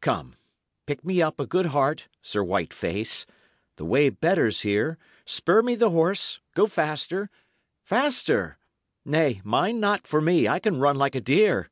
Come, 0.00 0.34
pick 0.86 1.04
me 1.04 1.22
up 1.22 1.38
a 1.38 1.46
good 1.46 1.66
heart, 1.66 2.08
Sir 2.20 2.42
White 2.42 2.74
face. 2.74 3.24
The 3.76 3.84
way 3.84 4.10
betters 4.10 4.62
here; 4.62 4.98
spur 5.24 5.62
me 5.62 5.76
the 5.76 5.90
horse. 5.90 6.40
Go 6.56 6.66
faster! 6.66 7.30
faster! 7.84 8.58
Nay, 9.04 9.40
mind 9.44 9.80
not 9.80 10.04
for 10.08 10.20
me; 10.20 10.48
I 10.48 10.58
can 10.58 10.80
run 10.80 10.96
like 10.96 11.14
a 11.14 11.20
deer." 11.20 11.70